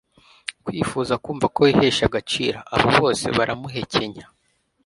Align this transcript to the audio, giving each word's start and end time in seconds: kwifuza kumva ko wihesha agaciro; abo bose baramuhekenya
kwifuza 0.65 1.13
kumva 1.23 1.45
ko 1.53 1.59
wihesha 1.65 2.03
agaciro; 2.09 2.57
abo 2.75 2.87
bose 2.99 3.25
baramuhekenya 3.37 4.25